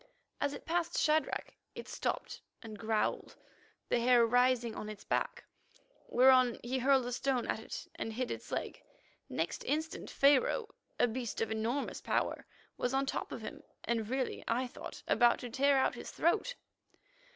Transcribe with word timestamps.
As 0.39 0.53
it 0.53 0.65
passed 0.65 0.97
Shadrach, 0.99 1.53
it 1.75 1.87
stopped 1.87 2.41
and 2.63 2.75
growled, 2.79 3.35
the 3.87 3.99
hair 3.99 4.25
rising 4.25 4.73
on 4.73 4.89
its 4.89 5.03
back, 5.03 5.43
whereon 6.07 6.59
he 6.63 6.79
hurled 6.79 7.05
a 7.05 7.11
stone 7.11 7.45
at 7.45 7.59
it 7.59 7.85
and 7.93 8.11
hit 8.13 8.31
its 8.31 8.51
leg. 8.51 8.81
Next 9.29 9.63
instant 9.63 10.09
Pharaoh, 10.09 10.69
a 10.99 11.07
beast 11.07 11.39
of 11.39 11.51
enormous 11.51 12.01
power, 12.01 12.47
was 12.77 12.95
on 12.95 13.05
the 13.05 13.11
top 13.11 13.31
of 13.31 13.41
him, 13.41 13.61
and 13.83 14.09
really, 14.09 14.43
I 14.47 14.65
thought, 14.65 15.03
about 15.07 15.37
to 15.41 15.51
tear 15.51 15.77
out 15.77 15.93
his 15.93 16.09
throat. 16.09 16.55